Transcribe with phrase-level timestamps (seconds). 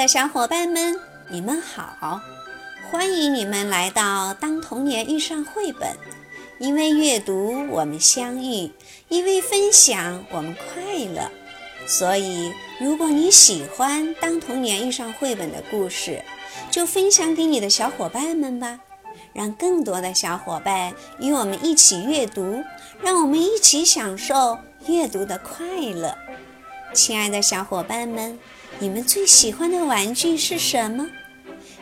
[0.00, 0.98] 的小伙伴们，
[1.28, 2.22] 你们好！
[2.90, 5.90] 欢迎你们来到《当童年遇上绘本》，
[6.58, 8.72] 因为阅读我们相遇，
[9.08, 11.30] 因为分享我们快乐。
[11.86, 12.50] 所以，
[12.80, 16.24] 如果你喜欢《当童年遇上绘本》的故事，
[16.70, 18.80] 就分享给你的小伙伴们吧，
[19.34, 22.64] 让更多的小伙伴与我们一起阅读，
[23.02, 26.16] 让我们一起享受阅读的快乐。
[26.94, 28.38] 亲爱的小伙伴们，
[28.82, 31.06] 你们最喜欢的玩具是什么？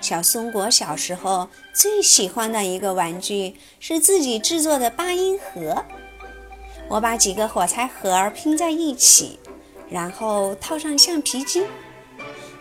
[0.00, 5.84] 小松果小时候最喜欢的一个玩具是自己制作的八音盒。
[6.88, 9.38] 我把几个火柴盒拼在一起，
[9.88, 11.64] 然后套上橡皮筋。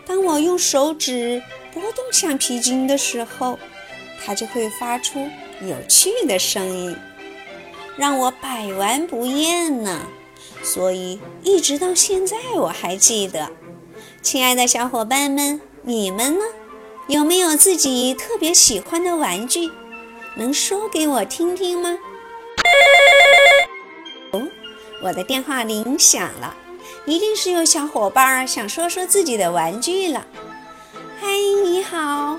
[0.06, 1.42] 当我用手指
[1.74, 3.58] 拨动橡皮筋的时候，
[4.24, 5.28] 它就会发出
[5.62, 6.96] 有趣的声音，
[7.96, 10.06] 让我百玩不厌呢。
[10.62, 13.50] 所以一直到现在我还记得，
[14.20, 16.44] 亲爱的小伙伴们，你们呢？
[17.06, 19.70] 有没有自己特别喜欢的玩具？
[20.36, 21.96] 能说给我听听吗？
[24.32, 24.42] 哦，
[25.02, 26.54] 我的电话铃响了，
[27.06, 30.26] 一定是有小伙伴想说说自己的玩具了。
[31.20, 31.28] 嗨，
[31.64, 32.38] 你好，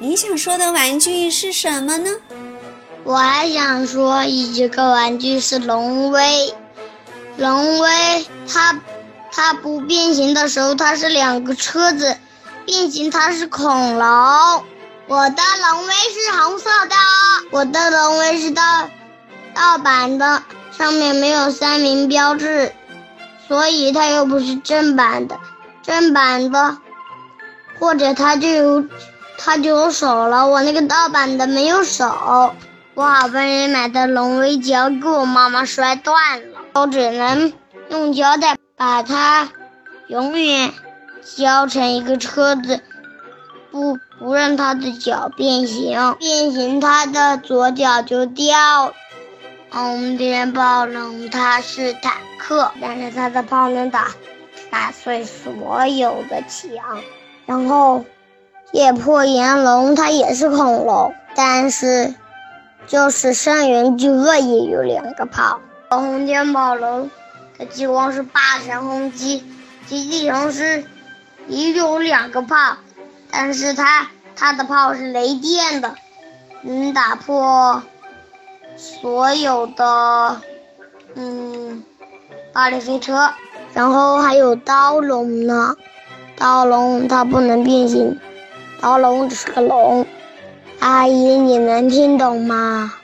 [0.00, 2.10] 你想说的玩具是什么呢？
[3.04, 6.52] 我还想说一个玩具是龙威。
[7.36, 8.78] 龙威，它
[9.30, 12.16] 它不变形的时候，它是两个车子；
[12.66, 14.06] 变形，它是恐龙。
[15.06, 16.94] 我的龙威是红色的，
[17.50, 18.62] 我的龙威是盗
[19.54, 20.42] 盗版的，
[20.76, 22.70] 上面没有三明标志，
[23.46, 25.38] 所以它又不是正版的。
[25.82, 26.76] 正版的，
[27.78, 28.84] 或者它就有
[29.38, 30.46] 它就有手了。
[30.46, 32.52] 我那个盗版的没有手，
[32.92, 36.58] 我好不容易买的龙威脚给我妈妈摔断了。
[36.74, 37.50] 我只能
[37.88, 39.50] 用胶带把它
[40.06, 40.72] 永远
[41.36, 42.80] 胶成一个车子，
[43.70, 48.94] 不不让它的脚变形，变形它的左脚就掉。
[49.70, 54.06] 红天暴龙它是坦克，但是它的炮能打
[54.70, 57.02] 打碎所有的墙。
[57.44, 58.04] 然后
[58.72, 62.14] 夜破炎龙它也是恐龙，但是
[62.86, 65.60] 就是上元巨鳄也有两个炮。
[65.90, 67.10] 红天宝龙
[67.66, 69.44] 激光是八神轰击，
[69.86, 70.84] 极地城是
[71.48, 72.76] 也有两个炮，
[73.30, 75.94] 但是它它的炮是雷电的，
[76.62, 77.82] 能打破
[78.76, 80.40] 所有的
[81.14, 81.82] 嗯
[82.52, 83.30] 巴黎飞车。
[83.74, 85.76] 然后还有刀龙呢，
[86.36, 88.18] 刀龙它不能变形，
[88.80, 90.06] 刀龙只是个龙。
[90.80, 92.94] 阿姨，你能听懂吗？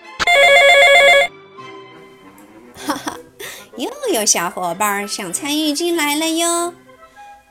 [2.86, 3.16] 哈 哈
[3.76, 6.72] 又有小伙伴想参与进来了哟！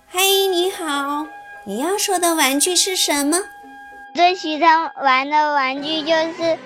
[0.10, 1.28] 嘿，你好，
[1.66, 3.38] 你要说的玩具是什么？
[4.16, 6.58] 最喜欢玩的玩具就是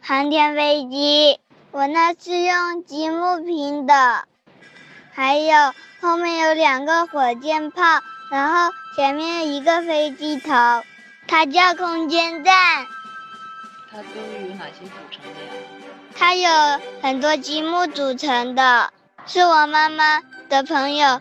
[0.00, 1.38] 航天飞机，
[1.70, 4.24] 我那是用积木拼的，
[5.12, 7.82] 还有后面有两个火箭炮，
[8.32, 10.50] 然后前面一个飞机头，
[11.28, 12.84] 它叫空间站。
[13.92, 14.04] 它都
[14.40, 15.52] 有哪些组成的呀？
[16.14, 16.50] 它有
[17.00, 18.92] 很多积木组成的，
[19.26, 21.20] 是我妈妈的朋友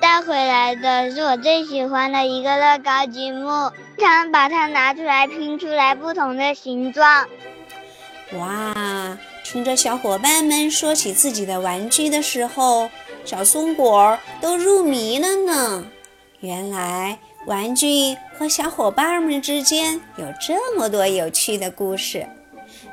[0.00, 3.70] 带回来的，是我最喜欢的一个乐高积木。
[3.98, 7.26] 常把它拿出来拼出来不同的形状。
[8.38, 9.18] 哇！
[9.44, 12.88] 听着小伙伴们说起自己的玩具的时候，
[13.24, 15.84] 小松果都入迷了呢。
[16.40, 22.24] 原来玩具和小伙伴们之间有这么多有趣的故事。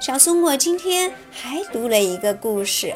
[0.05, 2.93] 小松果今天还读了一个故事，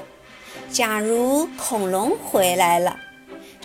[0.72, 3.00] 假如恐龙回来了。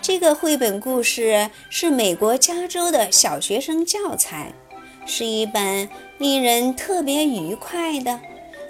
[0.01, 4.51] 这个绘本故事是美国加州的小学生教材，
[5.05, 5.87] 是一本
[6.17, 8.19] 令人特别愉快的、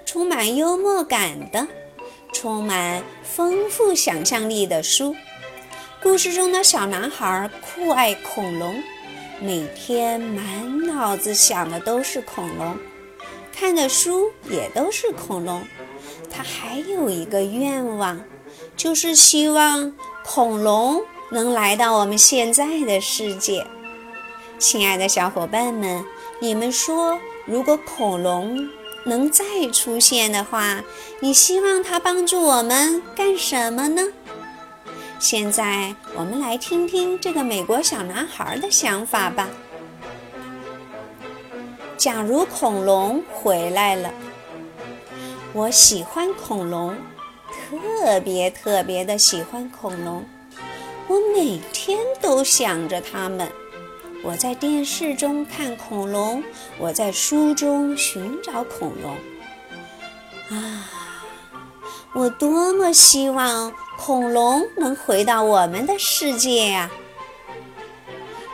[0.04, 1.66] 充满幽默感的、
[2.34, 5.16] 充满丰富想象力的书。
[6.02, 8.82] 故事中的小男孩酷爱恐龙，
[9.40, 12.76] 每天满脑子想的都是恐龙。
[13.58, 15.66] 看的书也都是恐龙，
[16.30, 18.20] 他还有一个愿望，
[18.76, 23.66] 就是希望恐龙能来到我们现在的世界。
[24.58, 26.04] 亲爱的小伙伴们，
[26.38, 28.68] 你们说，如果恐龙
[29.06, 30.84] 能再出现的话，
[31.20, 34.02] 你希望它帮助我们干什么呢？
[35.18, 39.48] 现在我们来听听这个美国小男孩的想法吧。
[41.96, 44.12] 假如恐龙回来了，
[45.54, 46.94] 我喜欢恐龙，
[47.48, 50.24] 特别特别的喜欢恐龙。
[51.08, 53.50] 我每天都想着它们，
[54.22, 56.42] 我在电视中看恐龙，
[56.78, 59.16] 我在书中寻找恐龙。
[60.50, 60.90] 啊，
[62.12, 66.90] 我多么希望恐龙能回到我们的世界呀！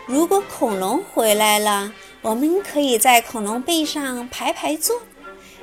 [0.06, 1.92] 如果恐龙回来了，
[2.22, 5.02] 我们可以在恐龙背上排排坐，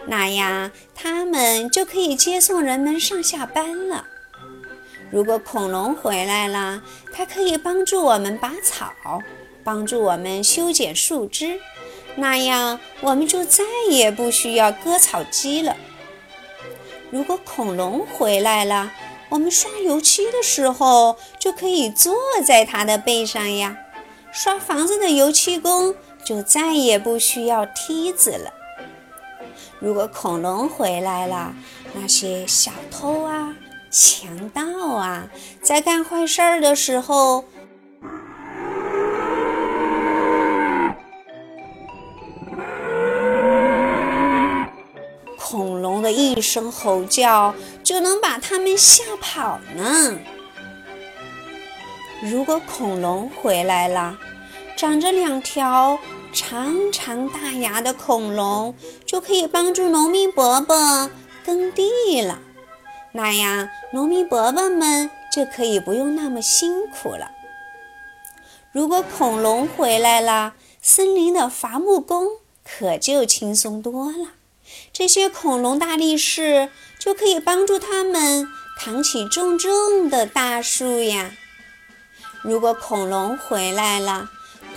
[0.08, 4.06] 那样它们就可以接送人们上下班了。
[5.10, 6.84] 如果恐龙回来了，
[7.14, 8.94] 它可以帮助我们拔草，
[9.64, 11.60] 帮助我们修剪树枝，
[12.16, 15.78] 那样我们就再也不需要割草机了。
[17.10, 18.92] 如果恐龙回来了，
[19.30, 22.14] 我们刷油漆的时候就可以坐
[22.46, 23.78] 在它的背上呀。
[24.32, 28.54] 刷房子的油漆工就再也不需要梯子了。
[29.80, 31.54] 如果恐龙回来了，
[31.94, 33.56] 那些小偷啊。
[33.92, 35.28] 强盗啊，
[35.64, 37.44] 在干坏事儿的时候，
[45.40, 50.20] 恐龙的一声吼叫就能把他们吓跑呢。
[52.22, 54.20] 如果恐龙回来了，
[54.80, 56.00] 长着两条
[56.32, 58.74] 长长大牙的恐龙
[59.06, 61.12] 就可以帮助农民伯伯
[61.44, 62.40] 耕地了。
[63.12, 67.32] 那样，农民伯伯们就可以不用那么辛苦了。
[68.72, 74.30] 如果恐龙回来了，森林的伐木工可就轻松多了。
[74.94, 78.48] 这些恐龙大力士就可以帮助他们
[78.80, 81.32] 扛起重重的大树呀。
[82.42, 84.30] 如果恐龙回来了，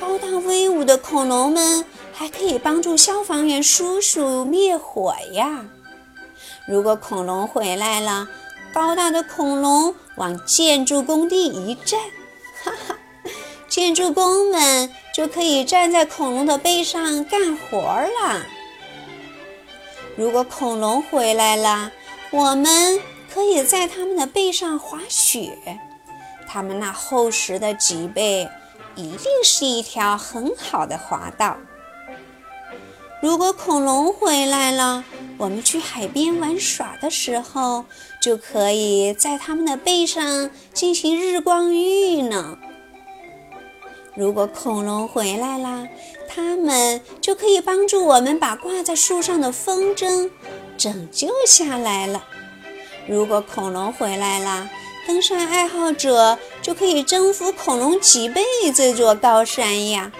[0.02, 5.64] 高大威武的恐龙们还可以帮助消防员叔叔灭火呀。
[6.66, 8.26] 如果恐龙回来了，
[8.75, 12.00] 高大的恐龙往建筑工地一站，
[12.64, 12.96] 哈哈，
[13.69, 18.44] 建筑工们就可以站在恐龙的背上干活了。
[20.16, 21.93] 如果恐龙回来了，
[22.32, 22.98] 我们
[23.32, 25.56] 可以在它们的背上滑雪，
[26.48, 28.48] 它们那厚实的脊背
[28.94, 31.56] 一定是一条很好的滑道。
[33.20, 35.04] 如果恐龙回来了，
[35.38, 37.84] 我们去海边玩耍的时候，
[38.20, 42.58] 就可以在它们的背上进行日光浴呢。
[44.14, 45.86] 如果恐龙回来了，
[46.28, 50.30] 它们就可以帮助我们把挂在树上的风筝
[50.76, 52.24] 拯救下来了。
[53.06, 54.68] 如果恐龙回来了，
[55.06, 58.42] 登山爱好者就可以征服恐龙脊背
[58.74, 60.12] 这座高山呀。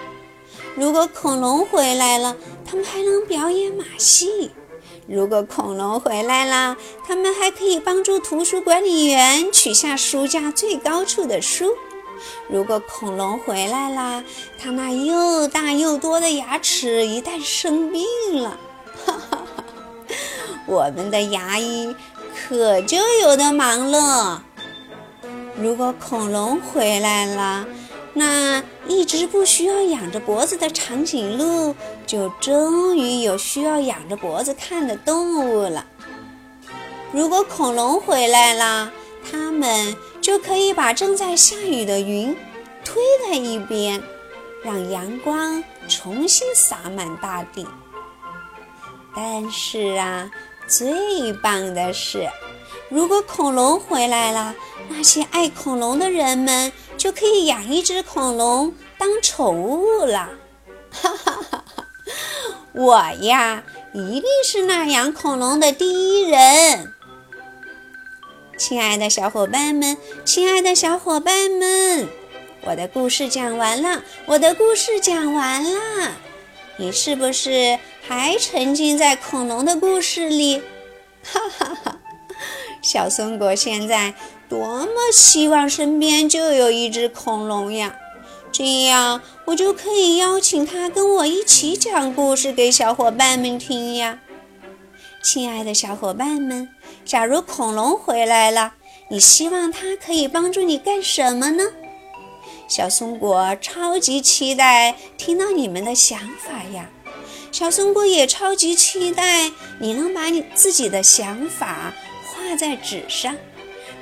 [0.75, 2.35] 如果恐龙回来了，
[2.65, 4.51] 他们还能表演马戏。
[5.07, 11.71] 如果恐龙回来了，他们还可以帮助图书管理员取下书架最高处的书。
[12.47, 14.23] 如果恐龙回来了，
[14.57, 18.03] 它那又大又多的牙齿一旦生病
[18.41, 18.57] 了，
[19.05, 19.63] 哈哈哈，
[20.65, 21.93] 我们的牙医
[22.47, 24.43] 可就有的忙了。
[25.63, 27.65] 如果恐龙回来了，
[28.13, 31.73] 那一直不需要仰着脖子的长颈鹿，
[32.05, 35.85] 就终于有需要仰着脖子看的动物了。
[37.13, 38.91] 如果恐龙回来了，
[39.31, 42.35] 它们就可以把正在下雨的云
[42.83, 44.03] 推在一边，
[44.65, 47.65] 让阳光重新洒满大地。
[49.15, 50.29] 但是啊，
[50.67, 52.27] 最棒的是，
[52.89, 54.55] 如果恐龙回来了，
[54.89, 56.71] 那些爱恐龙的人们。
[56.95, 60.29] 就可以养一只恐龙当宠物了，
[60.89, 61.85] 哈哈哈哈！
[62.71, 63.61] 我呀，
[63.93, 66.93] 一定是那养恐龙的第一人。
[68.57, 72.07] 亲爱的小伙伴们，亲爱的小伙伴们，
[72.61, 76.11] 我的故事讲完了，我的故事讲完了，
[76.77, 80.61] 你是不是还沉浸在恐龙的故事里？
[81.21, 81.99] 哈哈哈！
[82.83, 84.13] 小松果现在。
[84.49, 87.95] 多么希望身边就有一只恐龙呀！
[88.51, 94.19] 这样我就可以邀请它跟我一起讲故事给小伙伴们听呀。
[95.23, 96.69] 亲爱的小伙伴们，
[97.03, 98.75] 假如恐龙回来了，
[99.09, 101.63] 你希望它可以帮助你干什么呢？
[102.67, 106.91] 小松果超级期待听到你们的想法呀！
[107.51, 111.93] 小松果也超级期待你能把你自己的想法
[112.55, 113.35] 在纸上。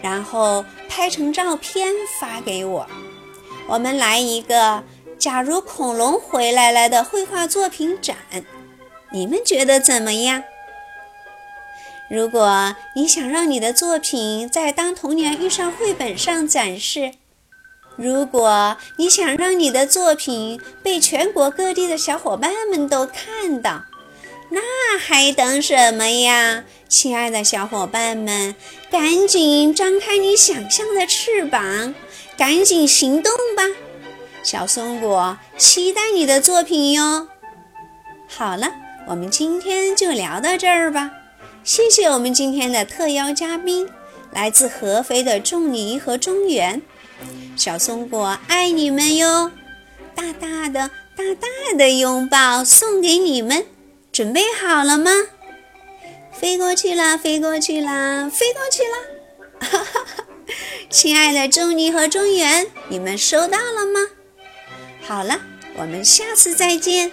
[0.01, 2.88] 然后拍成照片发给我，
[3.67, 4.84] 我们来一个
[5.20, 8.17] “假如恐龙回来了”的绘画作品展，
[9.12, 10.43] 你们觉得怎么样？
[12.10, 17.12] 如果你想让你的作品在《当童年遇上绘本》上展示，
[17.96, 23.84] 如果你想让你的作品被全国各地的小伙伴们都看到，
[24.53, 26.65] 那还等什么呀？
[26.89, 28.53] 亲爱的小伙伴们，
[28.91, 31.96] 赶紧张开你想象的翅膀，
[32.38, 33.63] 赶紧行动吧！
[34.43, 37.29] 小松果期待你的作品哟。
[38.27, 38.74] 好了，
[39.08, 41.12] 我们今天就聊到这儿吧。
[41.63, 43.88] 谢谢我们今天的特邀嘉宾，
[44.31, 46.81] 来自合肥的仲尼和中原。
[47.55, 49.51] 小松果爱你们哟，
[50.13, 53.65] 大大的、大大的拥抱送给你们，
[54.12, 55.12] 准备好了吗？
[56.34, 58.98] 飞过去啦，飞过去啦，飞过去啦！
[60.89, 64.01] 亲爱的中尼和中原，你们收到了吗？
[65.01, 65.39] 好了，
[65.77, 67.12] 我们下次再见。